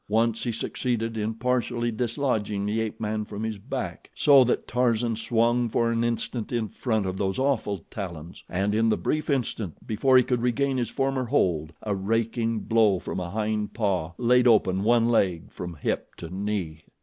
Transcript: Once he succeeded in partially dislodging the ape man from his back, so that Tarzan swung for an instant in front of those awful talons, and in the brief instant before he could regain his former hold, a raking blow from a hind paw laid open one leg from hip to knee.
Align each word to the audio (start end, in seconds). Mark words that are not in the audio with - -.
Once 0.09 0.43
he 0.45 0.51
succeeded 0.51 1.15
in 1.15 1.35
partially 1.35 1.91
dislodging 1.91 2.65
the 2.65 2.81
ape 2.81 2.99
man 2.99 3.23
from 3.23 3.43
his 3.43 3.59
back, 3.59 4.09
so 4.15 4.43
that 4.43 4.67
Tarzan 4.67 5.15
swung 5.15 5.69
for 5.69 5.91
an 5.91 6.03
instant 6.03 6.51
in 6.51 6.69
front 6.69 7.05
of 7.05 7.17
those 7.19 7.37
awful 7.37 7.85
talons, 7.91 8.43
and 8.49 8.73
in 8.73 8.89
the 8.89 8.97
brief 8.97 9.29
instant 9.29 9.75
before 9.85 10.17
he 10.17 10.23
could 10.23 10.41
regain 10.41 10.77
his 10.77 10.89
former 10.89 11.25
hold, 11.25 11.71
a 11.83 11.93
raking 11.93 12.61
blow 12.61 12.97
from 12.97 13.19
a 13.19 13.29
hind 13.29 13.75
paw 13.75 14.13
laid 14.17 14.47
open 14.47 14.83
one 14.83 15.07
leg 15.07 15.51
from 15.51 15.75
hip 15.75 16.15
to 16.15 16.31
knee. 16.33 16.81